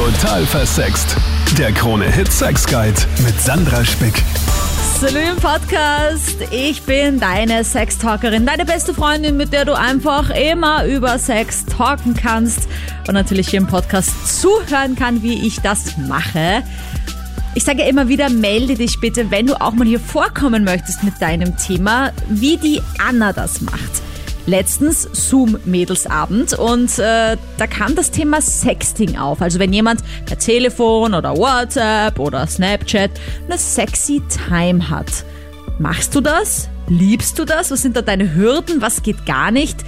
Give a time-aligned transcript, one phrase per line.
[0.00, 1.14] Total versext.
[1.58, 4.14] Der Krone-Hit Sex Guide mit Sandra Spick.
[4.98, 6.38] Salü im Podcast.
[6.50, 12.14] Ich bin deine Sextalkerin, deine beste Freundin, mit der du einfach immer über Sex talken
[12.14, 12.66] kannst
[13.08, 16.62] und natürlich hier im Podcast zuhören kann, wie ich das mache.
[17.54, 21.20] Ich sage immer wieder, melde dich bitte, wenn du auch mal hier vorkommen möchtest mit
[21.20, 24.00] deinem Thema, wie die Anna das macht
[24.50, 29.40] letztens Zoom-Mädelsabend und äh, da kam das Thema Sexting auf.
[29.40, 33.12] Also wenn jemand per Telefon oder WhatsApp oder Snapchat
[33.46, 35.24] eine sexy Time hat.
[35.78, 36.68] Machst du das?
[36.88, 37.70] Liebst du das?
[37.70, 38.82] Was sind da deine Hürden?
[38.82, 39.84] Was geht gar nicht?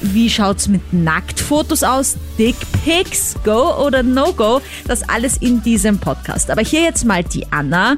[0.00, 2.16] Wie schaut's mit Nacktfotos aus?
[2.38, 3.36] Dickpics?
[3.44, 4.62] Go oder no go?
[4.86, 6.50] Das alles in diesem Podcast.
[6.50, 7.96] Aber hier jetzt mal die Anna.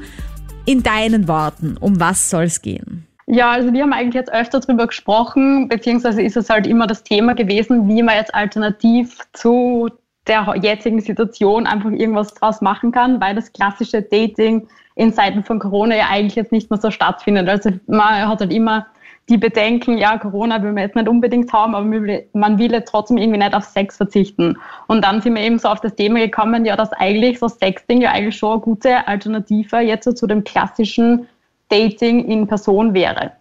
[0.65, 3.07] In deinen Worten, um was soll's gehen?
[3.33, 7.01] Ja, also wir haben eigentlich jetzt öfter darüber gesprochen, beziehungsweise ist es halt immer das
[7.03, 9.87] Thema gewesen, wie man jetzt alternativ zu
[10.27, 15.59] der jetzigen Situation einfach irgendwas draus machen kann, weil das klassische Dating in Zeiten von
[15.59, 17.47] Corona ja eigentlich jetzt nicht mehr so stattfindet.
[17.47, 18.87] Also man hat halt immer
[19.29, 23.15] die Bedenken, ja, Corona will man jetzt nicht unbedingt haben, aber man will jetzt trotzdem
[23.15, 24.57] irgendwie nicht auf Sex verzichten.
[24.89, 28.01] Und dann sind wir eben so auf das Thema gekommen, ja, dass eigentlich so Sexting
[28.01, 31.29] ja eigentlich schon eine gute Alternative jetzt so zu dem klassischen
[31.71, 33.31] Dating in Person wäre.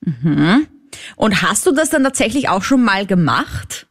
[0.00, 0.66] Mhm.
[1.16, 3.86] Und hast du das dann tatsächlich auch schon mal gemacht?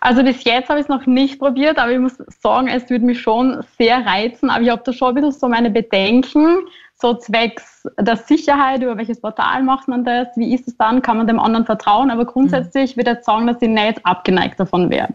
[0.00, 3.04] Also bis jetzt habe ich es noch nicht probiert, aber ich muss sagen, es würde
[3.04, 4.48] mich schon sehr reizen.
[4.48, 6.60] Aber ich habe da schon ein bisschen so meine Bedenken,
[6.94, 11.18] so zwecks der Sicherheit, über welches Portal macht man das, wie ist es dann, kann
[11.18, 12.10] man dem anderen vertrauen.
[12.10, 15.08] Aber grundsätzlich würde ich sagen, dass ich nicht abgeneigt davon wäre.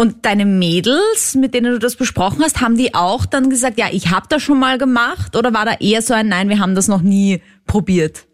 [0.00, 3.86] Und deine Mädels, mit denen du das besprochen hast, haben die auch dann gesagt, ja,
[3.90, 5.34] ich habe das schon mal gemacht?
[5.34, 8.28] Oder war da eher so ein Nein, wir haben das noch nie probiert?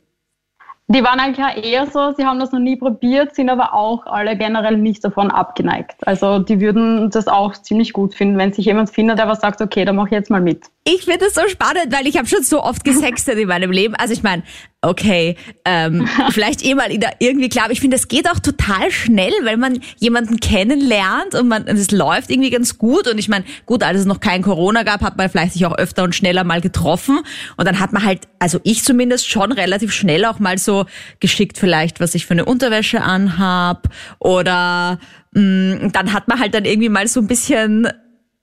[0.88, 4.36] Die waren eigentlich eher so, sie haben das noch nie probiert, sind aber auch alle
[4.36, 6.06] generell nicht davon abgeneigt.
[6.06, 9.62] Also die würden das auch ziemlich gut finden, wenn sich jemand findet, der was sagt,
[9.62, 10.66] okay, dann mach ich jetzt mal mit.
[10.86, 13.94] Ich finde das so spannend, weil ich habe schon so oft gesextet in meinem Leben.
[13.94, 14.42] Also ich meine,
[14.82, 19.32] okay, ähm, vielleicht eh mal irgendwie klar, aber ich finde, es geht auch total schnell,
[19.44, 23.08] weil man jemanden kennenlernt und man es läuft irgendwie ganz gut.
[23.08, 25.74] Und ich meine, gut, als es noch kein Corona gab, hat man vielleicht sich auch
[25.74, 27.20] öfter und schneller mal getroffen.
[27.56, 30.84] Und dann hat man halt, also ich zumindest schon relativ schnell auch mal so
[31.18, 33.88] geschickt vielleicht, was ich für eine Unterwäsche anhab.
[34.18, 34.98] Oder
[35.32, 37.88] mh, mm, dann hat man halt dann irgendwie mal so ein bisschen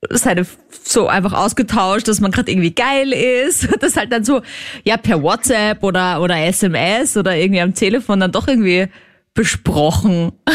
[0.09, 0.45] seine
[0.84, 3.67] so einfach ausgetauscht, dass man gerade irgendwie geil ist.
[3.81, 4.41] Das halt dann so,
[4.84, 8.88] ja, per WhatsApp oder, oder SMS oder irgendwie am Telefon dann doch irgendwie
[9.34, 10.34] besprochen.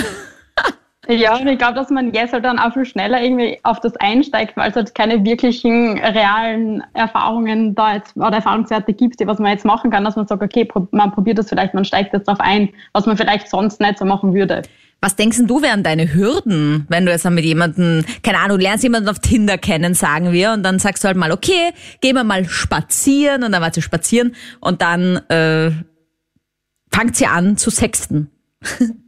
[1.09, 3.97] Ja, und ich glaube, dass man jetzt halt dann auch viel schneller irgendwie auf das
[3.99, 9.39] einsteigt, weil es halt keine wirklichen realen Erfahrungen da jetzt oder Erfahrungswerte gibt, die was
[9.39, 12.27] man jetzt machen kann, dass man sagt, okay, man probiert das vielleicht, man steigt jetzt
[12.27, 14.63] drauf ein, was man vielleicht sonst nicht so machen würde.
[15.01, 18.83] Was denkst du, wären deine Hürden, wenn du jetzt dann mit jemandem, keine Ahnung, lernst
[18.83, 22.25] jemanden auf Tinder kennen, sagen wir, und dann sagst du halt mal, okay, gehen wir
[22.25, 25.71] mal spazieren, und dann war sie spazieren, und dann äh,
[26.91, 28.31] fangt sie an zu sexten.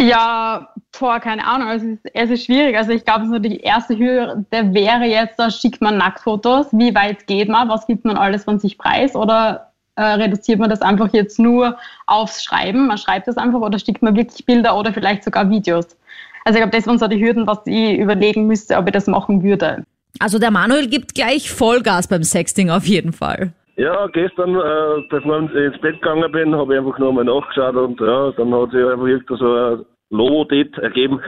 [0.00, 2.76] ja, boah, keine Ahnung, es ist, es ist schwierig.
[2.76, 7.26] Also ich glaube, so die erste Hürde wäre jetzt, da schickt man Nacktfotos, wie weit
[7.26, 9.67] geht man, was gibt man alles von sich preis, oder
[9.98, 11.76] äh, reduziert man das einfach jetzt nur
[12.06, 12.86] aufs Schreiben.
[12.86, 15.96] Man schreibt das einfach oder schickt man wirklich Bilder oder vielleicht sogar Videos.
[16.44, 19.08] Also ich glaube, das waren so die Hürden, was ich überlegen müsste, ob ich das
[19.08, 19.84] machen würde.
[20.20, 23.52] Also der Manuel gibt gleich Vollgas beim Sexting auf jeden Fall.
[23.76, 28.00] Ja, gestern, äh, bevor ich ins Bett gegangen bin, habe ich einfach nochmal nachgeschaut und
[28.00, 31.20] ja, dann hat sich einfach irgendwie so ein Lovo-Date ergeben.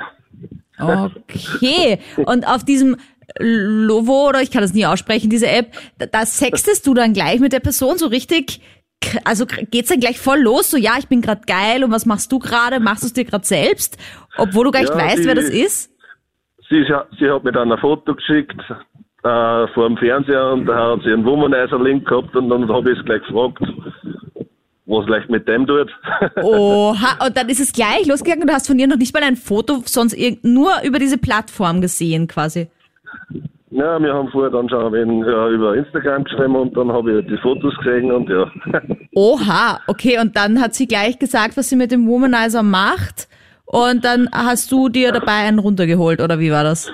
[0.79, 1.99] Okay.
[2.25, 2.97] Und auf diesem
[3.39, 7.41] Lovo oder ich kann das nie aussprechen, diese App, da, da sextest du dann gleich
[7.41, 8.61] mit der Person so richtig,
[9.25, 12.33] also geht's dann gleich voll los, so ja, ich bin gerade geil und was machst
[12.33, 12.81] du gerade?
[12.81, 13.99] Machst du es dir gerade selbst,
[14.37, 15.91] obwohl du gar nicht ja, weißt, sie, wer das ist?
[16.69, 16.85] Sie,
[17.19, 18.61] sie hat mir dann ein Foto geschickt
[19.23, 22.99] äh, vor dem Fernseher und da hat sie einen Womanizer-Link gehabt und dann habe ich
[22.99, 23.59] es gleich gefragt,
[24.87, 25.91] was gleich mit dem tut.
[26.43, 29.23] Oha, und dann ist es gleich losgegangen und du hast von ihr noch nicht mal
[29.23, 32.69] ein Foto sonst nur über diese Plattform gesehen quasi.
[33.73, 37.27] Ja, wir haben vorher dann schon ein ja, über Instagram geschrieben und dann habe ich
[37.27, 38.51] die Fotos gesehen und ja.
[39.15, 43.29] Oha, okay, und dann hat sie gleich gesagt, was sie mit dem Womanizer macht
[43.65, 46.91] und dann hast du dir dabei einen runtergeholt, oder wie war das?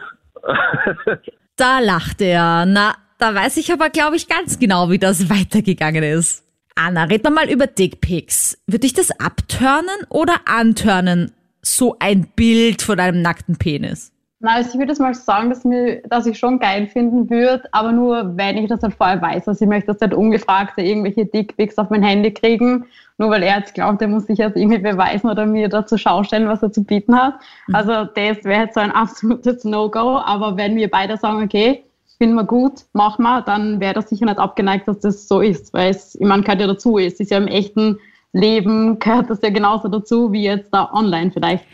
[1.57, 2.67] da lacht er.
[2.67, 6.45] Na, da weiß ich aber, glaube ich, ganz genau, wie das weitergegangen ist.
[6.75, 8.63] Anna, red mal über Dickpics.
[8.67, 14.13] Würde dich das abturnen oder antörnen, so ein Bild von einem nackten Penis?
[14.39, 17.65] Na, also ich würde jetzt mal sagen, dass, mir, dass ich schon geil finden würde,
[17.73, 19.49] aber nur, wenn ich das halt vorher weiß.
[19.49, 22.85] Also ich möchte das halt ungefragt irgendwelche Dickpics auf mein Handy kriegen,
[23.17, 26.49] nur weil er jetzt glaubt, er muss sich jetzt irgendwie beweisen oder mir dazu schaustellen,
[26.49, 27.37] was er zu bieten hat.
[27.67, 27.75] Mhm.
[27.75, 31.85] Also das wäre jetzt so ein absolutes No-Go, aber wenn wir beide sagen, okay,
[32.19, 35.73] finden wir gut, machen wir, dann wäre das sicher nicht abgeneigt, dass das so ist,
[35.73, 37.99] weil es, ich meine, gehört ja dazu, es ist ja im echten
[38.35, 41.65] Leben, gehört das ja genauso dazu, wie jetzt da online vielleicht.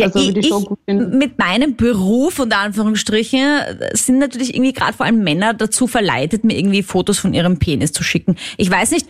[0.00, 3.42] Ja, also, ich, ich mit meinem Beruf unter Anführungsstrichen
[3.92, 7.92] sind natürlich irgendwie gerade vor allem Männer dazu verleitet, mir irgendwie Fotos von ihrem Penis
[7.92, 8.36] zu schicken.
[8.56, 9.06] Ich weiß nicht,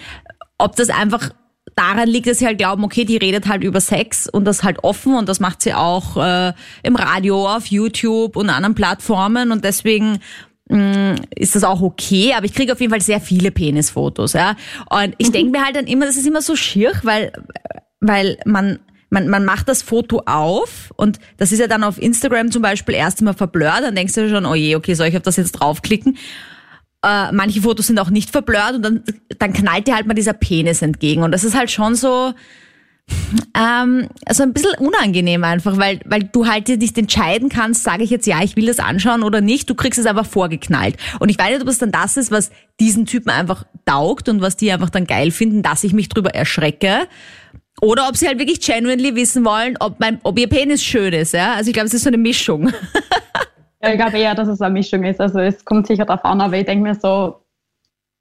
[0.58, 1.30] ob das einfach
[1.76, 4.82] daran liegt, dass sie halt glauben, okay, die redet halt über Sex und das halt
[4.84, 6.52] offen und das macht sie auch äh,
[6.82, 10.18] im Radio, auf YouTube und anderen Plattformen und deswegen
[10.68, 14.32] mh, mm, ist das auch okay, aber ich kriege auf jeden Fall sehr viele Penisfotos,
[14.32, 14.56] ja.
[14.90, 17.32] Und ich denke mir halt dann immer, das ist immer so schier, weil
[18.00, 18.78] weil man
[19.10, 22.94] man, man macht das Foto auf und das ist ja dann auf Instagram zum Beispiel
[22.94, 25.52] erst einmal verblurrt, dann denkst du schon, oh je, okay, soll ich auf das jetzt
[25.52, 26.16] draufklicken?
[27.04, 29.04] Äh, manche Fotos sind auch nicht verblurrt und dann,
[29.38, 32.32] dann knallt dir halt mal dieser Penis entgegen und das ist halt schon so,
[33.54, 38.04] ähm, also ein bisschen unangenehm einfach, weil, weil du halt dir nicht entscheiden kannst, sage
[38.04, 40.96] ich jetzt ja, ich will das anschauen oder nicht, du kriegst es einfach vorgeknallt.
[41.18, 44.40] Und ich weiß nicht, ob es dann das ist, was diesen Typen einfach taugt und
[44.40, 47.08] was die einfach dann geil finden, dass ich mich drüber erschrecke.
[47.80, 51.32] Oder ob sie halt wirklich genuinely wissen wollen, ob, mein, ob ihr Penis schön ist.
[51.32, 51.54] Ja?
[51.54, 52.68] Also ich glaube, es ist so eine Mischung.
[53.82, 55.20] ja, ich glaube eher, dass es eine Mischung ist.
[55.20, 57.36] Also es kommt sicher darauf an, aber ich denke mir so,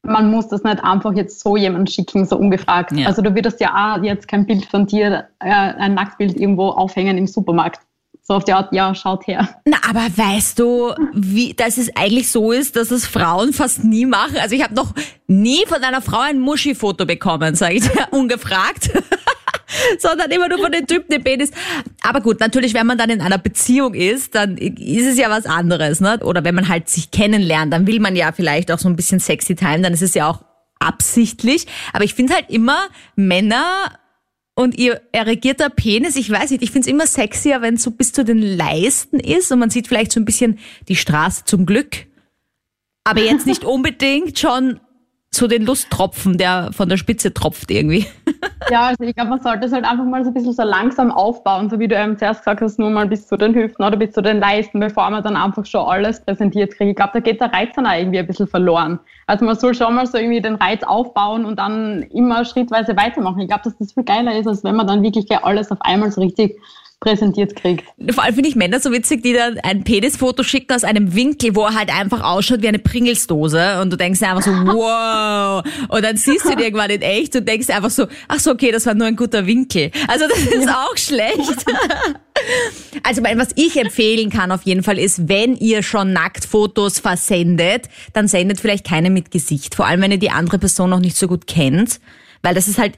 [0.01, 2.94] man muss das nicht einfach jetzt so jemand schicken, so ungefragt.
[2.94, 3.07] Ja.
[3.07, 7.17] Also du würdest ja auch jetzt kein Bild von dir, äh, ein Nacktbild irgendwo aufhängen
[7.17, 7.81] im Supermarkt.
[8.21, 9.50] So auf die Art, ja, schaut her.
[9.65, 14.05] Na, aber weißt du, wie, dass es eigentlich so ist, dass es Frauen fast nie
[14.05, 14.38] machen?
[14.39, 14.94] Also ich habe noch
[15.25, 18.91] nie von einer Frau ein Muschi-Foto bekommen, sage ich dir, ungefragt.
[20.00, 21.51] sondern immer nur von den Typen den Penis.
[22.01, 25.45] Aber gut, natürlich, wenn man dann in einer Beziehung ist, dann ist es ja was
[25.45, 26.19] anderes, ne?
[26.24, 29.19] Oder wenn man halt sich kennenlernt, dann will man ja vielleicht auch so ein bisschen
[29.19, 30.44] sexy time, dann ist es ja auch
[30.80, 31.68] absichtlich.
[31.94, 32.80] Aber ich finde halt immer
[33.16, 33.66] Männer
[34.56, 37.92] und ihr erregierter Penis, ich weiß nicht, ich finde es immer sexier, wenn es so
[37.92, 41.65] bis zu den Leisten ist und man sieht vielleicht so ein bisschen die Straße zum
[41.65, 42.07] Glück.
[43.04, 44.80] Aber jetzt nicht unbedingt schon
[45.31, 48.05] so den Lusttropfen, der von der Spitze tropft irgendwie.
[48.69, 51.11] Ja, also ich glaube, man sollte es halt einfach mal so ein bisschen so langsam
[51.11, 53.97] aufbauen, so wie du eben zuerst gesagt hast, nur mal bis zu den Hüften oder
[53.97, 56.89] bis zu den Leisten, bevor man dann einfach schon alles präsentiert kriegt.
[56.91, 58.99] Ich glaube, da geht der Reiz dann auch irgendwie ein bisschen verloren.
[59.25, 63.39] Also man soll schon mal so irgendwie den Reiz aufbauen und dann immer schrittweise weitermachen.
[63.39, 66.11] Ich glaube, dass das viel geiler ist, als wenn man dann wirklich alles auf einmal
[66.11, 66.59] so richtig
[67.00, 67.86] präsentiert kriegt.
[68.12, 71.56] Vor allem finde ich Männer so witzig, die dann ein Penisfoto schicken aus einem Winkel,
[71.56, 75.63] wo er halt einfach ausschaut wie eine Pringelsdose und du denkst einfach so, wow.
[75.88, 78.72] Und dann siehst du ihn irgendwann in echt und denkst einfach so, ach so, okay,
[78.72, 79.92] das war nur ein guter Winkel.
[80.07, 80.86] Also das ist ja.
[80.86, 81.66] auch schlecht.
[83.04, 88.28] Also was ich empfehlen kann auf jeden Fall ist, wenn ihr schon Nacktfotos versendet, dann
[88.28, 89.75] sendet vielleicht keine mit Gesicht.
[89.75, 92.00] Vor allem, wenn ihr die andere Person noch nicht so gut kennt.
[92.42, 92.94] Weil das ist halt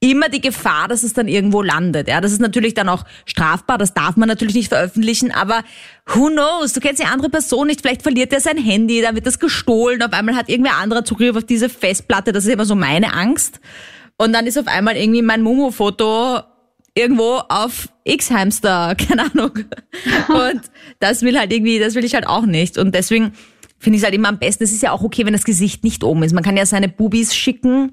[0.00, 2.08] immer die Gefahr, dass es dann irgendwo landet.
[2.08, 5.64] Ja, das ist natürlich dann auch strafbar, das darf man natürlich nicht veröffentlichen, aber
[6.06, 9.26] who knows, du kennst die andere Person nicht, vielleicht verliert er sein Handy, dann wird
[9.26, 12.74] das gestohlen, auf einmal hat irgendwer anderer Zugriff auf diese Festplatte, das ist immer so
[12.74, 13.60] meine Angst.
[14.18, 16.40] Und dann ist auf einmal irgendwie mein Momo-Foto
[16.94, 19.52] irgendwo auf X-Hamster, keine Ahnung.
[20.28, 20.62] Und
[21.00, 22.78] das will halt irgendwie, das will ich halt auch nicht.
[22.78, 23.32] Und deswegen
[23.78, 25.84] finde ich es halt immer am besten, es ist ja auch okay, wenn das Gesicht
[25.84, 26.32] nicht oben ist.
[26.32, 27.92] Man kann ja seine Bubis schicken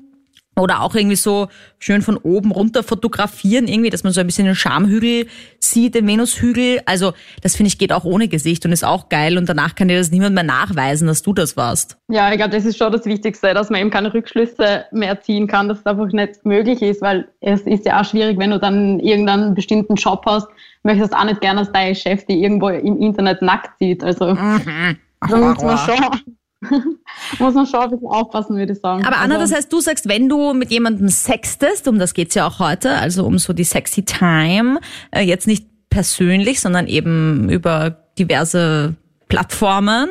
[0.55, 1.47] oder auch irgendwie so
[1.79, 5.27] schön von oben runter fotografieren, irgendwie, dass man so ein bisschen den Schamhügel
[5.59, 6.81] sieht, den Venushügel.
[6.85, 9.87] Also das finde ich geht auch ohne Gesicht und ist auch geil und danach kann
[9.87, 11.97] dir das niemand mehr nachweisen, dass du das warst.
[12.09, 15.47] Ja, ich glaube, das ist schon das Wichtigste, dass man eben keine Rückschlüsse mehr ziehen
[15.47, 18.59] kann, dass es einfach nicht möglich ist, weil es ist ja auch schwierig, wenn du
[18.59, 20.47] dann irgendeinen bestimmten Job hast,
[20.83, 24.03] möchtest auch nicht gerne, dass dein Chef die irgendwo im Internet nackt sieht.
[24.03, 24.97] Also mhm.
[25.27, 26.35] da muss man schon
[27.39, 29.05] Muss man schon ein bisschen aufpassen, würde ich sagen.
[29.05, 32.47] Aber Anna, das heißt, du sagst, wenn du mit jemandem sextest, um das geht's ja
[32.47, 34.79] auch heute, also um so die sexy Time,
[35.11, 38.95] äh, jetzt nicht persönlich, sondern eben über diverse
[39.27, 40.09] Plattformen,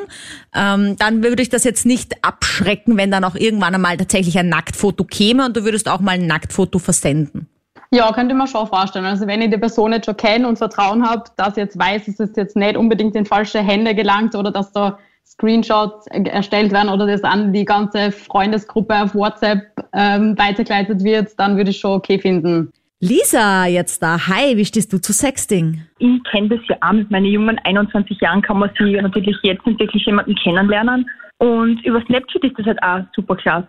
[0.55, 4.49] ähm, dann würde ich das jetzt nicht abschrecken, wenn dann auch irgendwann einmal tatsächlich ein
[4.49, 7.49] Nacktfoto käme und du würdest auch mal ein Nacktfoto versenden.
[7.95, 9.05] Ja, könnte man schon vorstellen.
[9.05, 12.07] Also wenn ich die Person jetzt schon kenne und Vertrauen habe, dass ich jetzt weiß,
[12.07, 16.89] dass es jetzt nicht unbedingt in falsche Hände gelangt oder dass da Screenshots erstellt werden
[16.89, 19.63] oder das an die ganze Freundesgruppe auf WhatsApp
[19.93, 22.73] ähm, weitergeleitet wird, dann würde ich schon okay finden.
[23.01, 24.29] Lisa, jetzt da.
[24.29, 25.83] Hi, wie stehst du zu Sexting?
[25.99, 26.93] Ich kenne das ja auch.
[26.93, 31.11] Mit meinen jungen 21 Jahren kann man sich natürlich jetzt nicht wirklich jemanden kennenlernen.
[31.39, 33.67] Und über Snapchat ist das halt auch super klasse.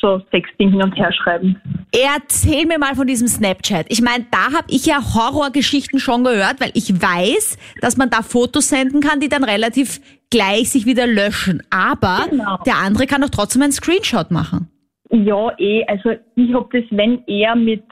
[0.00, 1.60] so Sexting hin und her schreiben.
[1.92, 3.84] Erzähl mir mal von diesem Snapchat.
[3.90, 8.22] Ich meine, da habe ich ja Horrorgeschichten schon gehört, weil ich weiß, dass man da
[8.22, 10.00] Fotos senden kann, die dann relativ
[10.30, 11.62] gleich sich wieder löschen.
[11.70, 12.58] Aber Genau.
[12.66, 14.68] der andere kann doch trotzdem einen Screenshot machen.
[15.10, 17.82] Ja, eh, also ich habe das, wenn er mit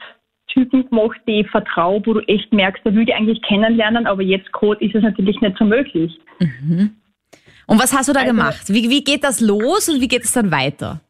[0.47, 4.21] Typen gemacht, die ich vertraue, wo du echt merkst, der will die eigentlich kennenlernen, aber
[4.23, 6.17] jetzt gerade ist es natürlich nicht so möglich.
[7.67, 8.69] Und was hast du da Also- gemacht?
[8.69, 11.01] Wie, wie geht das los und wie geht es dann weiter?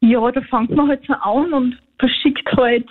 [0.00, 2.86] Ja, da fängt man halt so an und verschickt halt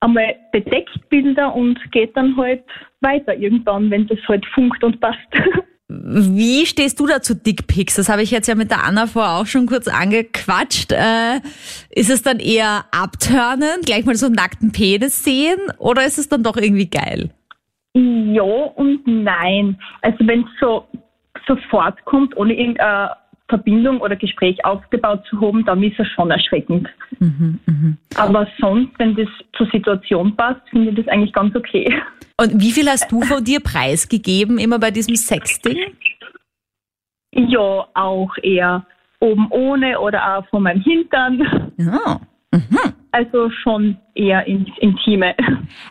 [0.00, 2.62] einmal bedeckt Bilder und geht dann halt
[3.00, 5.18] weiter irgendwann, wenn das halt funkt und passt.
[5.88, 7.94] Wie stehst du da zu Dickpics?
[7.94, 10.90] Das habe ich jetzt ja mit der Anna vorher auch schon kurz angequatscht.
[10.90, 11.40] Äh,
[11.90, 16.28] ist es dann eher abturnen, gleich mal so einen nackten Penis sehen oder ist es
[16.28, 17.30] dann doch irgendwie geil?
[17.94, 19.78] Ja und nein.
[20.02, 20.86] Also wenn es so
[21.46, 23.10] sofort kommt, ohne irgendeine
[23.48, 26.88] Verbindung oder Gespräch aufgebaut zu haben, dann ist es schon erschreckend.
[28.16, 31.94] Aber sonst, wenn das zur Situation passt, finde ich das eigentlich ganz okay.
[32.38, 35.78] Und wie viel hast du von dir preisgegeben immer bei diesem Sexting?
[37.32, 38.84] Ja, auch eher
[39.20, 41.72] oben ohne oder auch von meinem Hintern.
[41.78, 42.20] Ja.
[43.12, 45.34] Also schon eher ins Intime.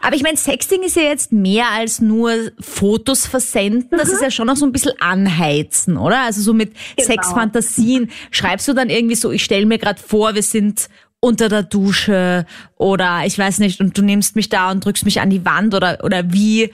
[0.01, 3.97] Aber ich meine, Sexting ist ja jetzt mehr als nur Fotos versenden.
[3.97, 6.21] Das ist ja schon auch so ein bisschen anheizen, oder?
[6.21, 8.11] Also so mit Sexfantasien.
[8.31, 10.87] Schreibst du dann irgendwie so, ich stelle mir gerade vor, wir sind
[11.19, 12.45] unter der Dusche
[12.77, 15.73] oder ich weiß nicht, und du nimmst mich da und drückst mich an die Wand
[15.73, 16.71] oder, oder wie?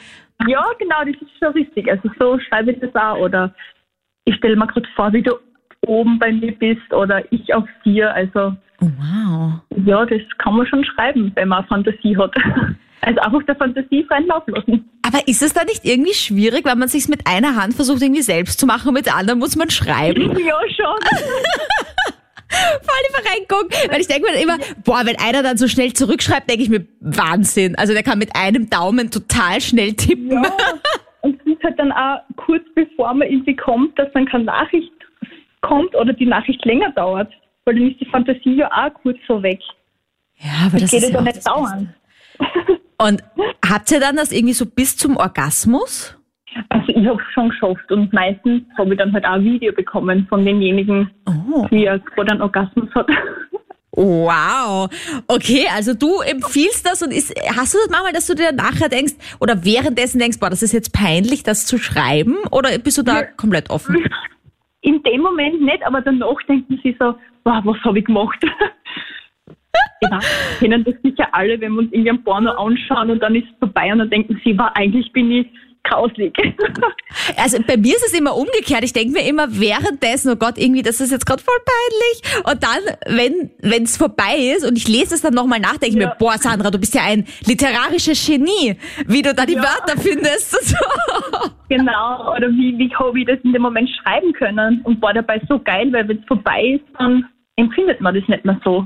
[0.47, 1.89] Ja, genau, das ist schon richtig.
[1.89, 3.17] Also so schreibe ich das auch.
[3.17, 3.53] Oder
[4.25, 5.35] ich stelle mir gerade vor, wie du
[5.87, 8.13] oben bei mir bist oder ich auf dir.
[8.13, 9.61] Also wow.
[9.85, 12.33] ja, das kann man schon schreiben, wenn man Fantasie hat.
[13.03, 14.87] Also einfach der Fantasie freien Lauf lassen.
[15.01, 18.21] Aber ist es da nicht irgendwie schwierig, weil man sich mit einer Hand versucht irgendwie
[18.21, 20.21] selbst zu machen und mit der anderen muss man schreiben?
[20.45, 20.99] Ja, schon.
[22.51, 23.69] Voll die Verrenkung.
[23.89, 26.85] Weil ich denke mir immer, boah, wenn einer dann so schnell zurückschreibt, denke ich mir,
[26.99, 27.75] Wahnsinn.
[27.75, 30.31] Also der kann mit einem Daumen total schnell tippen.
[30.31, 30.51] Ja.
[31.21, 34.91] Und es ist halt dann auch kurz bevor man irgendwie kommt, dass dann keine Nachricht
[35.61, 37.31] kommt oder die Nachricht länger dauert.
[37.65, 39.59] Weil dann ist die Fantasie ja auch kurz so weg.
[40.37, 41.93] Ja, aber das Geht ist ja ja nicht das dauern.
[42.97, 43.23] Und
[43.67, 46.17] habt ihr dann das irgendwie so bis zum Orgasmus?
[46.69, 49.71] Also ich habe es schon geschafft und meistens habe ich dann halt auch ein Video
[49.73, 51.65] bekommen von demjenigen, Oh.
[51.69, 53.07] wie er gerade einen Orgasmus hat.
[53.93, 54.89] Wow.
[55.27, 58.89] Okay, also du empfiehlst das und ist, hast du das manchmal, dass du dir nachher
[58.89, 62.37] denkst oder währenddessen denkst, boah, das ist jetzt peinlich, das zu schreiben?
[62.51, 64.05] Oder bist du da komplett offen?
[64.81, 68.39] In dem Moment nicht, aber danach denken sie so, wow, was habe ich gemacht?
[70.03, 70.19] Ja,
[70.57, 73.57] kennen das sicher alle, wenn wir uns irgendwie ein Porno anschauen und dann ist es
[73.59, 75.47] vorbei und dann denken sie, eigentlich bin ich
[75.83, 76.33] grauslig.
[77.37, 78.83] Also bei mir ist es immer umgekehrt.
[78.83, 82.45] Ich denke mir immer währenddessen, oh Gott, irgendwie, das ist jetzt gerade voll peinlich.
[82.45, 85.97] Und dann, wenn wenn es vorbei ist und ich lese es dann nochmal nach, denke
[85.97, 86.07] ich Ja.
[86.09, 88.75] mir, boah, Sandra, du bist ja ein literarisches Genie,
[89.07, 89.61] wie du da die Ja.
[89.63, 90.51] Wörter findest.
[90.71, 90.77] So.
[91.69, 95.41] genau, oder wie, wie habe ich das in dem Moment schreiben können und war dabei
[95.49, 97.25] so geil, weil wenn es vorbei ist, dann
[97.57, 98.85] empfindet man das nicht mehr so.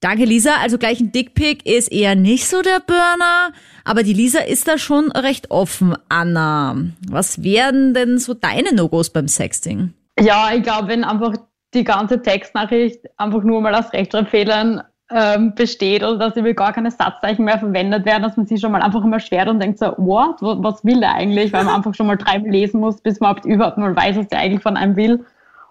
[0.00, 0.50] Danke, Lisa.
[0.62, 3.52] Also gleich ein Dickpick ist eher nicht so der Burner,
[3.84, 5.94] aber die Lisa ist da schon recht offen.
[6.08, 6.76] Anna,
[7.08, 9.94] was wären denn so deine No-Gos beim Sexting?
[10.20, 11.34] Ja, ich glaube, wenn einfach
[11.74, 16.90] die ganze Textnachricht einfach nur mal aus Rechtschreibfehlern ähm, besteht oder dass irgendwie gar keine
[16.90, 19.86] Satzzeichen mehr verwendet werden, dass man sich schon mal einfach immer schwert und denkt so,
[19.98, 21.52] what, Wa- was will der eigentlich?
[21.52, 24.40] Weil man einfach schon mal dreimal lesen muss, bis man überhaupt mal weiß, was der
[24.40, 25.24] eigentlich von einem will.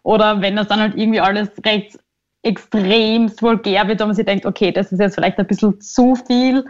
[0.04, 2.00] Oder wenn das dann halt irgendwie alles recht
[2.46, 6.16] extremst vulgär wird und man sich denkt, okay, das ist jetzt vielleicht ein bisschen zu
[6.16, 6.66] viel.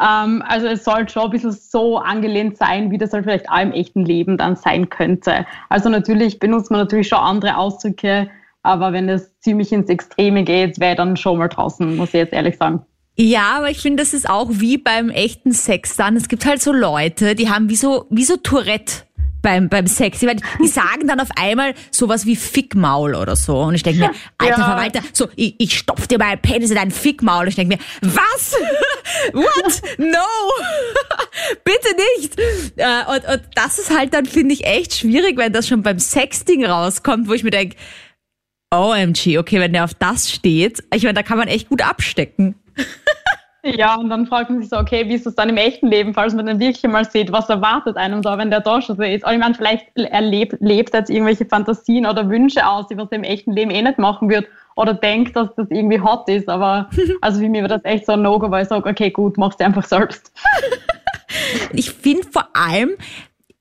[0.00, 3.60] Ähm, also es soll schon ein bisschen so angelehnt sein, wie das halt vielleicht auch
[3.60, 5.46] im echten Leben dann sein könnte.
[5.68, 8.30] Also natürlich benutzt man natürlich schon andere Ausdrücke,
[8.62, 12.32] aber wenn es ziemlich ins Extreme geht, wäre dann schon mal draußen, muss ich jetzt
[12.32, 12.82] ehrlich sagen.
[13.16, 16.16] Ja, aber ich finde, das ist auch wie beim echten Sex dann.
[16.16, 19.07] Es gibt halt so Leute, die haben wie so, wie so Tourette
[19.42, 20.20] beim, beim Sex.
[20.20, 20.28] Die,
[20.62, 23.60] die sagen dann auf einmal sowas wie Fickmaul oder so.
[23.60, 24.64] Und ich denke mir, alter Ja.
[24.66, 27.42] Verwalter, so, ich, ich stopf dir meinen Penis in dein Fickmaul.
[27.42, 28.52] Und ich denke mir, was?
[29.32, 29.82] What?
[29.98, 30.18] No!
[31.64, 32.38] Bitte nicht!
[32.76, 35.98] Äh, und, und das ist halt dann, finde ich, echt schwierig, wenn das schon beim
[35.98, 37.76] Sexting rauskommt, wo ich mir denke,
[38.70, 42.54] OMG, okay, wenn der auf das steht, ich meine, da kann man echt gut abstecken.
[43.76, 46.14] Ja, und dann fragt man sich so, okay, wie ist das dann im echten Leben,
[46.14, 49.02] falls man dann wirklich mal sieht, was erwartet einem da, wenn der da schon so
[49.02, 49.24] ist.
[49.24, 53.10] Und ich meine, vielleicht erlebt, lebt er jetzt irgendwelche Fantasien oder Wünsche aus, die was
[53.10, 54.46] er im echten Leben eh nicht machen wird
[54.76, 56.48] oder denkt, dass das irgendwie hot ist.
[56.48, 56.88] Aber
[57.20, 59.56] also für mich war das echt so ein No-Go, weil ich sage, okay, gut, mach's
[59.56, 60.32] dir einfach selbst.
[61.72, 62.90] Ich finde vor allem,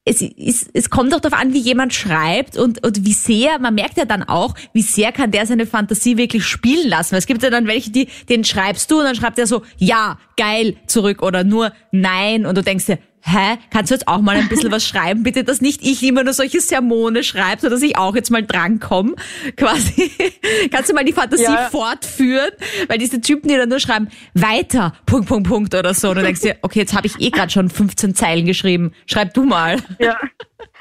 [0.08, 3.76] es, ist, es kommt doch darauf an, wie jemand schreibt und, und wie sehr, man
[3.76, 7.16] merkt ja dann auch, wie sehr kann der seine Fantasie wirklich spielen lassen.
[7.16, 10.18] Es gibt ja dann welche, die, den schreibst du und dann schreibt er so, ja,
[10.38, 14.38] geil, zurück oder nur nein und du denkst dir, hä, kannst du jetzt auch mal
[14.38, 15.24] ein bisschen was schreiben?
[15.24, 18.44] Bitte, dass nicht ich immer nur solche Sermone schreibe, sondern dass ich auch jetzt mal
[18.44, 19.16] drankomme.
[19.56, 20.12] Quasi.
[20.72, 21.70] kannst du mal die Fantasie ja.
[21.70, 22.52] fortführen?
[22.88, 26.10] Weil diese Typen, die dann nur schreiben, weiter, Punkt, Punkt, Punkt oder so.
[26.10, 28.94] Und du denkst dir, okay, jetzt habe ich eh gerade schon 15 Zeilen geschrieben.
[29.06, 29.78] Schreib du mal.
[30.00, 30.18] Ja.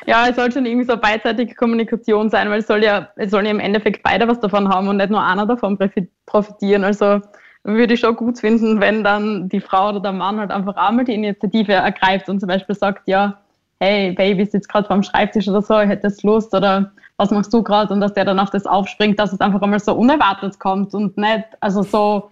[0.06, 3.44] Ja, es soll schon irgendwie so beidseitige Kommunikation sein, weil es soll ja, es sollen
[3.44, 5.76] ja im Endeffekt beide was davon haben und nicht nur einer davon
[6.26, 6.84] profitieren.
[6.84, 7.20] Also
[7.66, 11.04] würde ich schon gut finden, wenn dann die Frau oder der Mann halt einfach einmal
[11.04, 13.38] die Initiative ergreift und zum Beispiel sagt, ja,
[13.80, 17.92] hey, Baby, sitzt gerade vorm Schreibtisch oder so, hättest Lust oder was machst du gerade
[17.92, 21.16] und dass der dann auf das aufspringt, dass es einfach einmal so unerwartet kommt und
[21.16, 22.30] nicht, also so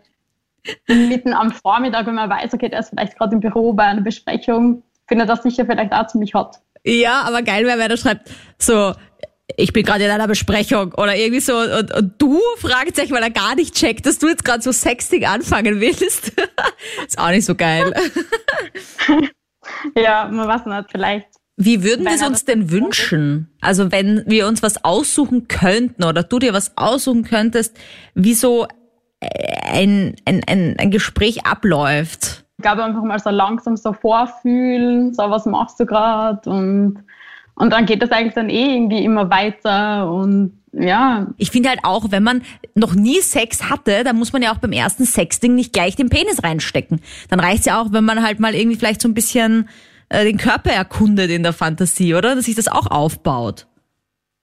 [0.87, 4.03] mitten am Vormittag, wenn man weiß, okay, der ist vielleicht gerade im Büro bei einer
[4.03, 6.57] Besprechung, finde das sicher vielleicht auch ziemlich hot.
[6.85, 8.93] Ja, aber geil wäre, wenn er schreibt, so,
[9.57, 13.23] ich bin gerade in einer Besprechung oder irgendwie so und, und du fragst dich, weil
[13.23, 16.33] er gar nicht checkt, dass du jetzt gerade so sexting anfangen willst.
[17.07, 17.93] ist auch nicht so geil.
[19.97, 21.29] ja, man weiß nicht, vielleicht.
[21.57, 23.49] Wie würden wir es uns denn wünschen?
[23.61, 27.77] Also wenn wir uns was aussuchen könnten oder du dir was aussuchen könntest,
[28.15, 28.67] wie so
[29.21, 29.29] äh,
[29.63, 32.45] ein, ein, ein, ein Gespräch abläuft?
[32.57, 37.05] Ich glaube einfach mal so langsam so vorfühlen, so was machst du gerade und
[37.57, 41.29] und dann geht das eigentlich dann eh irgendwie immer weiter und ja.
[41.37, 42.43] Ich finde halt auch, wenn man
[42.75, 46.09] noch nie Sex hatte, dann muss man ja auch beim ersten Sexding nicht gleich den
[46.09, 47.01] Penis reinstecken.
[47.29, 49.69] Dann reicht's ja auch, wenn man halt mal irgendwie vielleicht so ein bisschen
[50.09, 52.35] äh, den Körper erkundet in der Fantasie, oder?
[52.35, 53.67] Dass sich das auch aufbaut.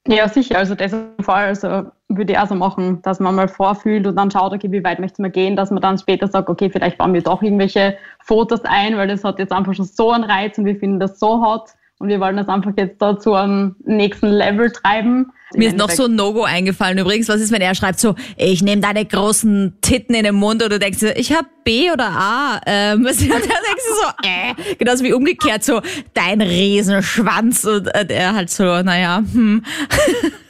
[0.08, 0.58] Ja, sicher.
[0.58, 4.32] Also das Fall also würde ich auch so machen, dass man mal vorfühlt und dann
[4.32, 7.14] schaut, okay, wie weit möchte man gehen, dass man dann später sagt, okay, vielleicht bauen
[7.14, 10.66] wir doch irgendwelche Fotos ein, weil das hat jetzt einfach schon so einen Reiz und
[10.66, 11.70] wir finden das so hot
[12.02, 15.32] und wir wollen das einfach jetzt da zu einem nächsten Level treiben.
[15.56, 17.28] Mir ist noch so ein No-Go eingefallen übrigens.
[17.30, 20.72] Was ist, wenn er schreibt so, ich nehme deine großen Titten in den Mund und
[20.72, 22.62] du denkst ich habe B oder A.
[22.66, 24.76] Ähm, dann denkst du so, äh.
[24.76, 25.82] Genauso wie umgekehrt so,
[26.14, 29.64] dein Riesenschwanz und äh, er halt so, naja, hm.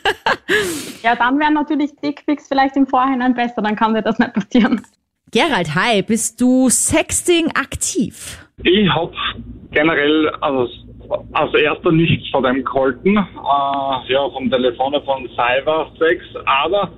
[1.03, 4.81] ja, dann wären natürlich Dickpics vielleicht im Vorhinein besser, dann kann dir das nicht passieren.
[5.31, 8.46] Gerald, hi, bist du Sexting aktiv?
[8.63, 9.12] Ich hab
[9.72, 10.67] generell, also
[11.34, 16.91] als erster nichts von dem gehalten, äh, ja, vom Telefon von Cybersex, aber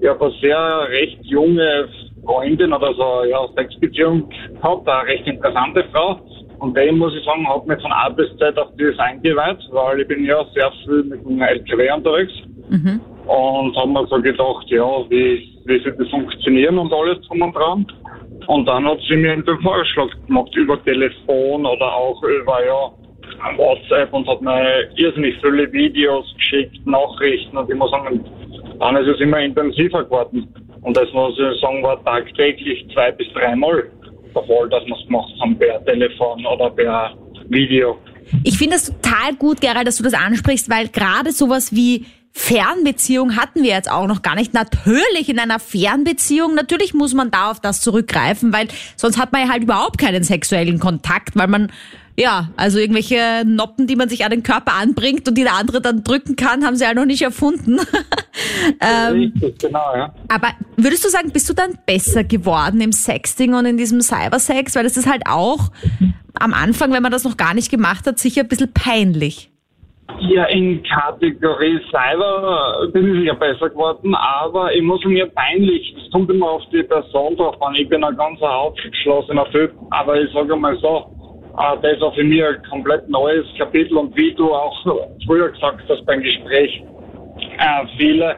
[0.00, 1.88] ich habe eine sehr recht junge
[2.24, 6.20] Freundin oder so, ja, Sexbeziehung gehabt, eine recht interessante Frau.
[6.58, 10.00] Und dem muss ich sagen, hat mich von A bis Z auf das eingeweiht, weil
[10.00, 12.32] ich bin ja sehr viel mit dem LKW unterwegs.
[12.68, 13.00] Mhm.
[13.26, 17.56] Und haben mir so gedacht, ja, wie, wie soll das funktionieren und alles drum und
[17.56, 17.86] dran.
[18.46, 22.90] Und dann hat sie mir den Vorschlag gemacht über Telefon oder auch über, ja,
[23.56, 28.24] WhatsApp und hat mir irrsinnig viele Videos geschickt, Nachrichten und ich muss sagen,
[28.78, 30.48] dann ist es immer intensiver geworden.
[30.82, 33.84] Und das muss ich sagen, war tagtäglich zwei bis dreimal
[34.34, 37.12] der Fall, dass wir es gemacht haben per Telefon oder per
[37.48, 37.98] Video.
[38.44, 43.36] Ich finde es total gut, Gerald, dass du das ansprichst, weil gerade sowas wie Fernbeziehung
[43.36, 44.54] hatten wir jetzt auch noch gar nicht.
[44.54, 49.42] Natürlich in einer Fernbeziehung, natürlich muss man da auf das zurückgreifen, weil sonst hat man
[49.42, 51.72] ja halt überhaupt keinen sexuellen Kontakt, weil man
[52.16, 55.80] ja, also irgendwelche Noppen, die man sich an den Körper anbringt und die der andere
[55.80, 57.78] dann drücken kann, haben sie ja noch nicht erfunden.
[58.80, 60.14] ähm, Richtig, genau, ja.
[60.28, 64.74] Aber würdest du sagen, bist du dann besser geworden im Sexting und in diesem Cybersex?
[64.74, 65.70] Weil das ist halt auch
[66.34, 69.50] am Anfang, wenn man das noch gar nicht gemacht hat, sicher ein bisschen peinlich.
[70.18, 76.10] Ja, in Kategorie Cyber bin ich sicher besser geworden, aber ich muss mir peinlich, es
[76.12, 77.74] kommt immer auf die Person drauf an.
[77.74, 81.06] Ich bin ein ganz aufgeschlossener Typ, aber ich sage mal so,
[81.58, 84.76] äh, das ist auch für mich ein komplett neues Kapitel und wie du auch
[85.26, 86.82] früher gesagt hast beim Gespräch,
[87.58, 88.36] äh, viele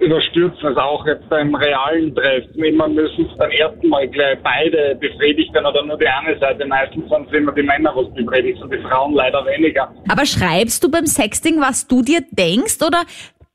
[0.00, 2.62] überstürzen es auch jetzt beim realen Treffen.
[2.62, 6.66] Immer müssen es beim ersten Mal gleich beide befriedigt werden oder nur die eine Seite.
[6.66, 9.92] Meistens sind es immer die Männer, was befriedigt und die Frauen leider weniger.
[10.08, 13.02] Aber schreibst du beim Sexting, was du dir denkst oder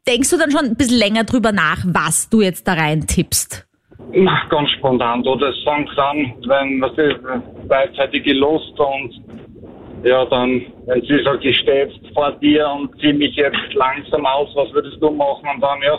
[0.07, 3.67] denkst du dann schon ein bisschen länger drüber nach, was du jetzt da rein tippst?
[4.11, 5.23] Na, ganz spontan.
[5.23, 9.21] Du, das fängt an, wenn, was ist, beidseitige Lust und
[10.03, 14.25] ja, dann, wenn sie sagt, ich stehe jetzt vor dir und zieh mich jetzt langsam
[14.25, 15.47] aus, was würdest du machen?
[15.55, 15.97] Und dann, ja,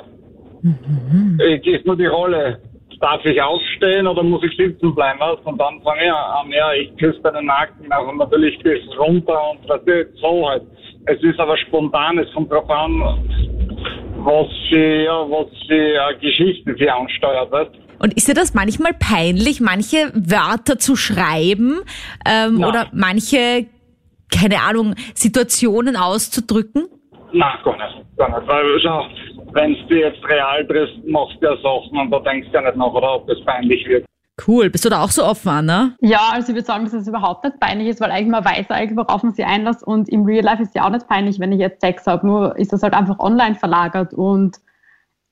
[0.64, 1.38] mhm.
[1.40, 2.60] ist nur die Rolle.
[3.00, 5.18] Darf ich aufstehen oder muss ich sitzen bleiben?
[5.20, 5.38] Was?
[5.44, 9.68] Und dann fange ich an, ja, ich küsse deinen Nacken, also natürlich bis runter und
[9.68, 10.62] das ist so halt.
[11.06, 13.00] Es ist aber spontan, es kommt drauf an,
[14.18, 18.92] was sie, ja, was sie, äh, Geschichte sie ansteuert, weißt und ist dir das manchmal
[18.92, 21.80] peinlich, manche Wörter zu schreiben
[22.26, 23.66] ähm, oder manche
[24.34, 26.88] keine Ahnung, Situationen auszudrücken?
[27.32, 28.16] Nein, gar nicht.
[28.16, 28.48] Gar nicht.
[28.48, 29.06] Weil schau,
[29.54, 32.76] wenn du jetzt real triffst, machst du ja Sachen und da denkst du ja nicht
[32.76, 34.04] nach, oder ob das peinlich wird.
[34.46, 34.68] Cool.
[34.68, 35.94] Bist du da auch so offen, Anna?
[36.00, 38.68] Ja, also ich würde sagen, dass es überhaupt nicht peinlich ist, weil eigentlich man weiß
[38.70, 41.38] eigentlich, worauf man sich einlässt und im Real Life ist es ja auch nicht peinlich,
[41.38, 44.58] wenn ich jetzt Sex habe, nur ist das halt einfach online verlagert und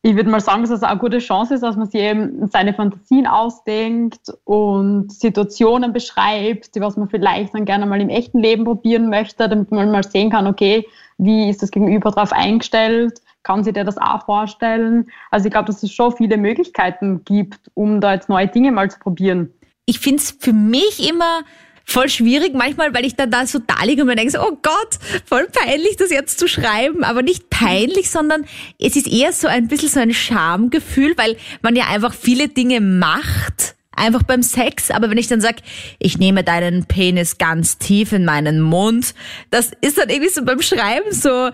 [0.04, 2.74] ich würde mal sagen, dass es eine gute Chance ist, dass man sich eben seine
[2.74, 8.64] Fantasien ausdenkt und Situationen beschreibt, die was man vielleicht dann gerne mal im echten Leben
[8.64, 10.86] probieren möchte, damit man mal sehen kann, okay,
[11.18, 15.10] wie ist das Gegenüber darauf eingestellt, kann sich der das auch vorstellen.
[15.30, 18.90] Also ich glaube, dass es schon viele Möglichkeiten gibt, um da jetzt neue Dinge mal
[18.90, 19.52] zu probieren.
[19.86, 21.40] Ich finde es für mich immer
[21.84, 24.98] voll schwierig manchmal, weil ich dann da so da liege und mir denke, oh Gott,
[25.24, 27.04] voll peinlich, das jetzt zu schreiben.
[27.04, 28.44] Aber nicht peinlich, sondern
[28.78, 32.80] es ist eher so ein bisschen so ein Schamgefühl, weil man ja einfach viele Dinge
[32.80, 34.90] macht, einfach beim Sex.
[34.90, 35.56] Aber wenn ich dann sag,
[35.98, 39.14] ich nehme deinen Penis ganz tief in meinen Mund,
[39.50, 41.50] das ist dann irgendwie so beim Schreiben so,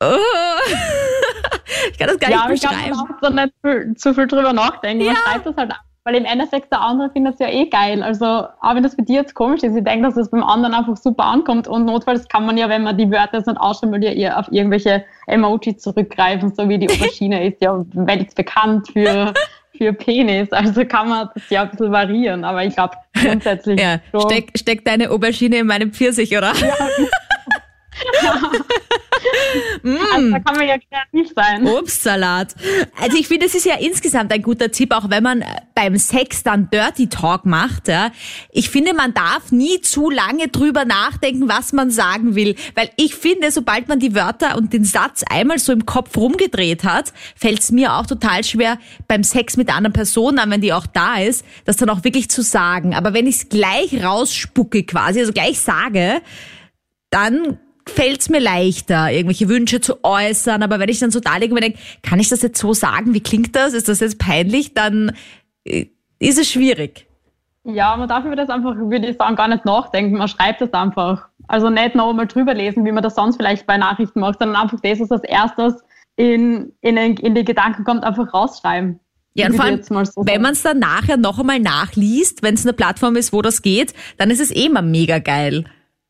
[0.00, 0.16] oh.
[1.92, 2.94] ich kann das gar ja, nicht beschreiben.
[2.94, 5.04] Ja, ich kann nicht viel, zu viel drüber nachdenken.
[5.04, 5.12] Ja.
[5.12, 5.72] Man schreibt das halt
[6.08, 8.02] weil im Endeffekt der andere findet es ja eh geil.
[8.02, 10.72] Also auch wenn das für dich jetzt komisch ist, ich denke, dass es beim anderen
[10.72, 13.92] einfach super ankommt und notfalls kann man ja, wenn man die Wörter jetzt nicht ausschauen
[13.92, 19.34] will, ja eher auf irgendwelche Emoji zurückgreifen, so wie die Aubergine ist ja weltbekannt für
[19.78, 20.52] für Penis.
[20.52, 23.80] Also kann man das ja ein bisschen variieren, aber ich glaube grundsätzlich.
[23.80, 26.52] ja, steck, steck deine Aubergine in meinem Pfirsich, oder?
[26.54, 26.74] Ja.
[29.84, 31.66] Also da kann man ja kreativ sein.
[31.66, 32.54] Obstsalat.
[33.00, 36.42] Also ich finde, das ist ja insgesamt ein guter Tipp, auch wenn man beim Sex
[36.42, 37.88] dann Dirty Talk macht.
[37.88, 38.10] Ja.
[38.50, 42.54] Ich finde, man darf nie zu lange drüber nachdenken, was man sagen will.
[42.74, 46.84] Weil ich finde, sobald man die Wörter und den Satz einmal so im Kopf rumgedreht
[46.84, 50.72] hat, fällt es mir auch total schwer, beim Sex mit einer anderen Person, wenn die
[50.72, 52.94] auch da ist, das dann auch wirklich zu sagen.
[52.94, 56.20] Aber wenn ich es gleich rausspucke quasi, also gleich sage,
[57.10, 57.58] dann
[57.88, 60.62] fällt es mir leichter, irgendwelche Wünsche zu äußern.
[60.62, 62.72] Aber wenn ich dann so da liege und mir denke, kann ich das jetzt so
[62.72, 63.14] sagen?
[63.14, 63.74] Wie klingt das?
[63.74, 64.74] Ist das jetzt peinlich?
[64.74, 65.12] Dann
[65.64, 65.86] äh,
[66.18, 67.06] ist es schwierig.
[67.64, 70.16] Ja, man darf über das einfach, würde ich sagen, gar nicht nachdenken.
[70.16, 71.28] Man schreibt das einfach.
[71.48, 74.62] Also nicht noch einmal drüber lesen, wie man das sonst vielleicht bei Nachrichten macht, sondern
[74.62, 75.74] einfach das, was als erstes
[76.16, 79.00] in, in, in die Gedanken kommt, einfach rausschreiben.
[79.34, 82.66] Ja, und vor allem, so wenn man es dann nachher noch einmal nachliest, wenn es
[82.66, 85.64] eine Plattform ist, wo das geht, dann ist es eh immer mega geil.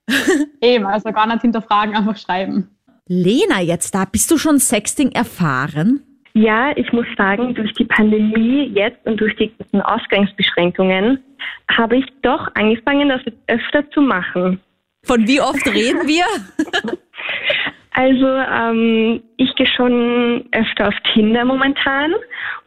[0.61, 2.69] Eben, also gar nicht hinterfragen, einfach schreiben.
[3.07, 6.03] Lena, jetzt da, bist du schon Sexting erfahren?
[6.35, 11.23] Ja, ich muss sagen, durch die Pandemie jetzt und durch die Ausgangsbeschränkungen
[11.71, 14.61] habe ich doch angefangen, das öfter zu machen.
[15.05, 16.25] Von wie oft reden wir?
[17.99, 22.13] Also ähm, ich gehe schon öfter auf Tinder momentan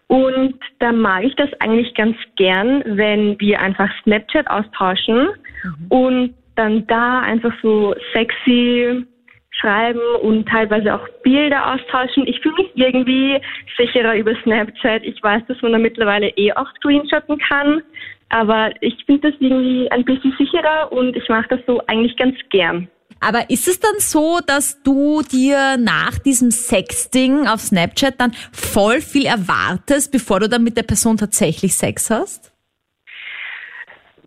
[0.08, 5.30] und da mag ich das eigentlich ganz gern, wenn wir einfach Snapchat austauschen
[5.64, 5.86] mhm.
[5.88, 9.06] und dann da einfach so sexy
[9.52, 12.26] schreiben und teilweise auch Bilder austauschen.
[12.26, 13.40] Ich fühle mich irgendwie
[13.78, 15.04] sicherer über Snapchat.
[15.04, 17.82] Ich weiß, dass man da mittlerweile eh auch screenshotten kann,
[18.30, 22.36] aber ich finde das irgendwie ein bisschen sicherer und ich mache das so eigentlich ganz
[22.50, 22.88] gern.
[23.20, 29.00] Aber ist es dann so, dass du dir nach diesem Sexting auf Snapchat dann voll
[29.00, 32.52] viel erwartest, bevor du dann mit der Person tatsächlich Sex hast?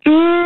[0.05, 0.45] Mmh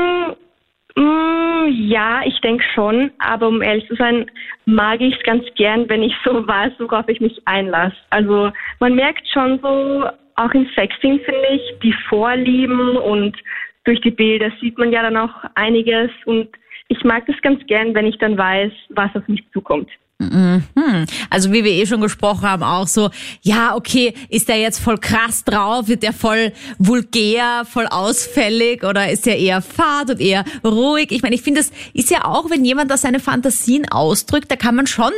[1.00, 4.30] Mm, ja, ich denke schon, aber um ehrlich zu sein,
[4.66, 7.96] mag ich es ganz gern, wenn ich so weiß, worauf ich mich einlasse.
[8.10, 13.38] Also man merkt schon so, auch im Sexting finde ich, die Vorlieben und
[13.86, 16.50] durch die Bilder sieht man ja dann auch einiges und
[16.90, 19.90] ich mag das ganz gern, wenn ich dann weiß, was auf mich zukommt.
[20.22, 21.06] Mhm.
[21.30, 23.10] Also wie wir eh schon gesprochen haben, auch so,
[23.42, 29.10] ja, okay, ist der jetzt voll krass drauf, wird der voll vulgär, voll ausfällig oder
[29.10, 31.12] ist der eher fad und eher ruhig?
[31.12, 34.58] Ich meine, ich finde, das ist ja auch, wenn jemand da seine Fantasien ausdrückt, da
[34.58, 35.14] kann man schon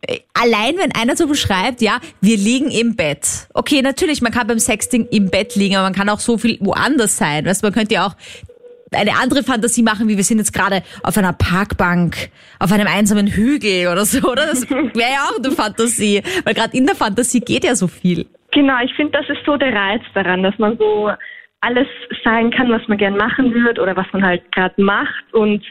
[0.00, 3.48] äh, Allein wenn einer so beschreibt, ja, wir liegen im Bett.
[3.54, 6.56] Okay, natürlich, man kann beim Sexting im Bett liegen, aber man kann auch so viel
[6.60, 7.44] woanders sein.
[7.44, 8.14] Weißt, man könnte ja auch
[8.92, 13.26] eine andere Fantasie machen, wie wir sind jetzt gerade auf einer Parkbank, auf einem einsamen
[13.26, 14.46] Hügel oder so, oder?
[14.46, 18.26] Das wäre ja auch eine Fantasie, weil gerade in der Fantasie geht ja so viel.
[18.52, 21.10] Genau, ich finde, das ist so der Reiz daran, dass man so
[21.60, 21.88] alles
[22.24, 25.64] sagen kann, was man gern machen würde oder was man halt gerade macht und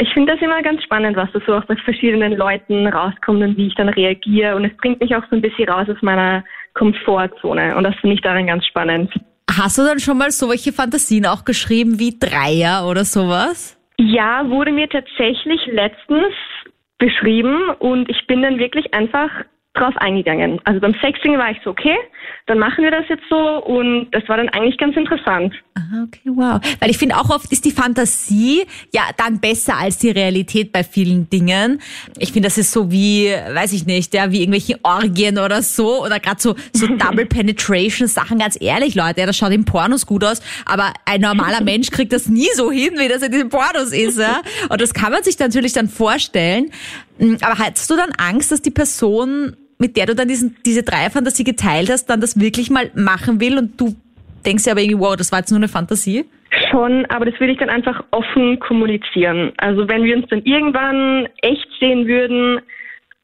[0.00, 3.56] ich finde das immer ganz spannend, was da so auch bei verschiedenen Leuten rauskommt und
[3.56, 4.54] wie ich dann reagiere.
[4.54, 6.44] Und es bringt mich auch so ein bisschen raus aus meiner
[6.74, 7.76] Komfortzone.
[7.76, 9.12] Und das finde ich daran ganz spannend.
[9.50, 13.76] Hast du dann schon mal solche Fantasien auch geschrieben wie Dreier oder sowas?
[13.98, 16.34] Ja, wurde mir tatsächlich letztens
[16.98, 19.30] beschrieben und ich bin dann wirklich einfach
[19.78, 20.60] drauf eingegangen.
[20.64, 21.96] Also beim Sexting war ich so, okay,
[22.46, 25.54] dann machen wir das jetzt so und das war dann eigentlich ganz interessant.
[25.74, 26.60] Aha, okay, wow.
[26.80, 30.82] Weil ich finde auch oft ist die Fantasie ja dann besser als die Realität bei
[30.82, 31.80] vielen Dingen.
[32.18, 36.04] Ich finde, das ist so wie, weiß ich nicht, ja, wie irgendwelche Orgien oder so
[36.04, 38.38] oder gerade so, so Double Penetration Sachen.
[38.38, 42.12] Ganz ehrlich, Leute, ja, das schaut in Pornos gut aus, aber ein normaler Mensch kriegt
[42.12, 44.40] das nie so hin, wie das in diesen Pornos ist, ja.
[44.68, 46.70] Und das kann man sich natürlich dann vorstellen.
[47.18, 50.82] Hm, aber hattest du dann Angst, dass die Person mit der du dann diesen, diese
[50.82, 53.94] Dreierfantasie geteilt hast, dann das wirklich mal machen will und du
[54.44, 56.24] denkst ja aber irgendwie, wow, das war jetzt nur eine Fantasie?
[56.70, 59.52] Schon, aber das würde ich dann einfach offen kommunizieren.
[59.58, 62.60] Also wenn wir uns dann irgendwann echt sehen würden,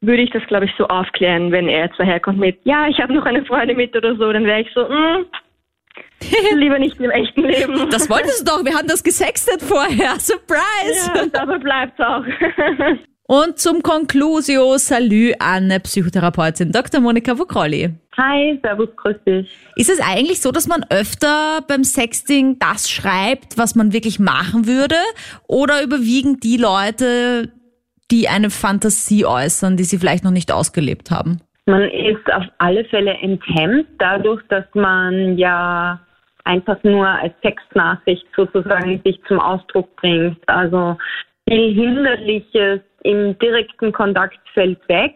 [0.01, 3.13] würde ich das, glaube ich, so aufklären, wenn er jetzt daherkommt mit, ja, ich habe
[3.13, 5.25] noch eine Freundin mit oder so, dann wäre ich so, mm,
[6.55, 7.89] lieber nicht im echten Leben.
[7.89, 10.15] Das wolltest du doch, wir haben das gesextet vorher.
[10.19, 11.11] Surprise!
[11.15, 12.23] Ja, dabei bleibt auch.
[13.27, 17.01] Und zum Conclusio, Salü an Psychotherapeutin Dr.
[17.01, 17.89] Monika Vokrolli.
[18.17, 19.49] Hi, servus, grüß dich.
[19.75, 24.67] Ist es eigentlich so, dass man öfter beim Sexting das schreibt, was man wirklich machen
[24.67, 24.95] würde?
[25.47, 27.51] Oder überwiegen die Leute,
[28.11, 31.41] die eine Fantasie äußern, die sie vielleicht noch nicht ausgelebt haben?
[31.65, 35.99] Man ist auf alle Fälle enthemmt, dadurch, dass man ja
[36.43, 40.37] einfach nur als Textnachricht sozusagen sich zum Ausdruck bringt.
[40.47, 40.95] Also
[41.47, 45.15] viel Hinderliches im direkten Kontakt fällt weg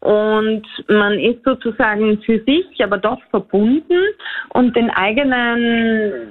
[0.00, 4.04] und man ist sozusagen für sich, aber doch verbunden
[4.50, 6.28] und den eigenen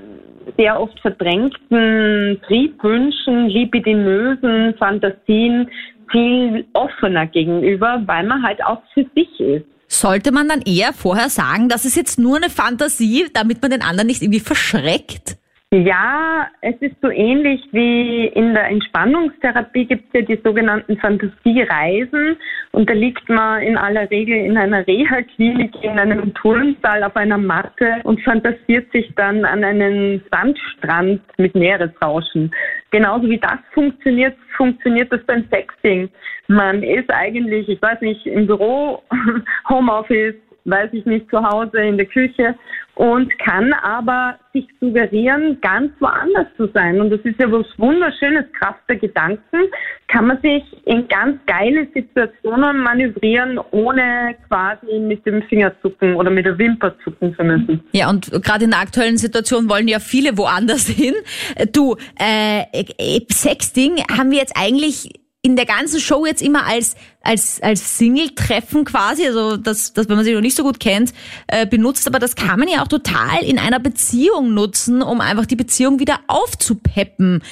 [0.57, 5.69] sehr oft verdrängten Triebwünschen, libidinösen Fantasien
[6.11, 9.65] viel offener gegenüber, weil man halt auch für sich ist.
[9.87, 13.81] Sollte man dann eher vorher sagen, das ist jetzt nur eine Fantasie, damit man den
[13.81, 15.37] anderen nicht irgendwie verschreckt?
[15.83, 22.37] Ja, es ist so ähnlich wie in der Entspannungstherapie gibt es ja die sogenannten Fantasiereisen
[22.71, 27.37] und da liegt man in aller Regel in einer Reha-Klinik in einem Turnsaal auf einer
[27.37, 32.55] Matte und fantasiert sich dann an einen Sandstrand mit Meeresrauschen.
[32.91, 36.07] Genauso wie das funktioniert, funktioniert das beim Sexting.
[36.47, 39.03] Man ist eigentlich, ich weiß nicht, im Büro,
[39.69, 42.55] Homeoffice, weiß ich nicht, zu Hause in der Küche
[42.95, 47.01] und kann aber sich suggerieren, ganz woanders zu sein.
[47.01, 49.67] Und das ist ja was Wunderschönes, Kraft der Gedanken,
[50.07, 56.45] kann man sich in ganz geile Situationen manövrieren, ohne quasi mit dem Fingerzucken oder mit
[56.45, 57.83] der Wimper zucken zu müssen.
[57.91, 61.15] Ja, und gerade in der aktuellen Situation wollen ja viele woanders hin.
[61.73, 65.09] Du, äh, äh Sexting haben wir jetzt eigentlich
[65.45, 70.15] in der ganzen Show jetzt immer als als als Single-Treffen quasi, also das, das, wenn
[70.15, 71.13] man sich noch nicht so gut kennt,
[71.47, 75.45] äh, benutzt, aber das kann man ja auch total in einer Beziehung nutzen, um einfach
[75.45, 77.43] die Beziehung wieder aufzupeppen.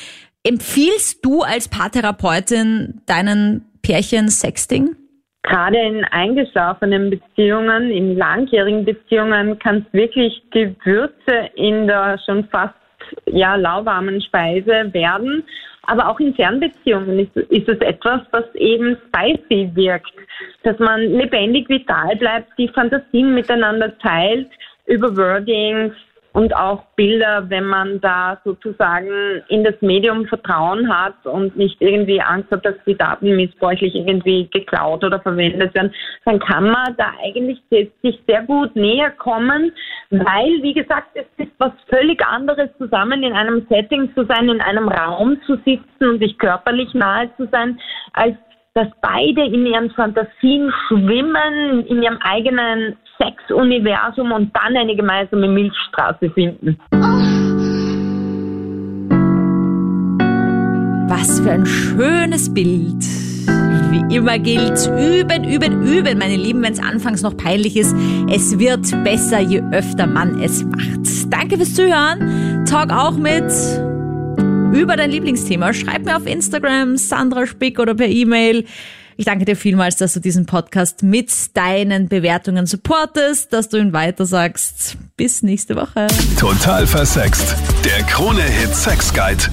[0.44, 4.96] Empfiehlst du als Paartherapeutin deinen Pärchen Sexting?
[5.44, 12.46] Gerade in eingeschlafenen Beziehungen, in langjährigen Beziehungen kann es wirklich die Würze in der schon
[12.46, 12.74] fast
[13.26, 15.44] ja lauwarmen Speise werden.
[15.86, 20.14] Aber auch in Fernbeziehungen ist, ist es etwas, was eben spicy wirkt,
[20.64, 24.50] dass man lebendig vital bleibt, die Fantasien miteinander teilt,
[24.86, 25.94] über Wordings,
[26.34, 32.22] und auch Bilder, wenn man da sozusagen in das Medium Vertrauen hat und nicht irgendwie
[32.22, 35.94] Angst hat, dass die Daten missbräuchlich irgendwie geklaut oder verwendet werden,
[36.26, 39.72] dann kann man da eigentlich sich sehr gut näher kommen,
[40.10, 44.62] weil, wie gesagt, es ist was völlig anderes, zusammen in einem Setting zu sein, in
[44.62, 47.80] einem Raum zu sitzen und sich körperlich nahe zu sein,
[48.14, 48.36] als
[48.74, 56.30] dass beide in ihren Fantasien schwimmen, in ihrem eigenen Sexuniversum und dann eine gemeinsame Milchstraße
[56.32, 56.78] finden.
[61.10, 63.04] Was für ein schönes Bild.
[63.92, 67.96] Wie immer gilt, üben, üben, üben, meine Lieben, wenn es anfangs noch peinlich ist.
[68.30, 71.32] Es wird besser, je öfter man es macht.
[71.32, 72.66] Danke fürs Zuhören.
[72.66, 73.52] Talk auch mit
[74.74, 75.74] über dein Lieblingsthema.
[75.74, 78.66] Schreib mir auf Instagram, Sandra Spick oder per E-Mail.
[79.18, 83.94] Ich danke dir vielmals, dass du diesen Podcast mit deinen Bewertungen supportest, dass du ihn
[83.94, 84.98] weitersagst.
[85.18, 86.08] Bis nächste Woche.
[86.40, 87.56] Total versext.
[87.86, 89.44] Der Krone-Hit Sex Guide.